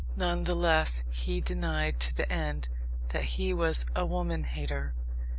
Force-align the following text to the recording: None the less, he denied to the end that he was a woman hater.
None 0.15 0.45
the 0.45 0.55
less, 0.55 1.03
he 1.11 1.41
denied 1.41 1.99
to 1.99 2.15
the 2.15 2.31
end 2.33 2.69
that 3.09 3.23
he 3.37 3.53
was 3.53 3.85
a 3.95 4.03
woman 4.03 4.45
hater. 4.45 4.95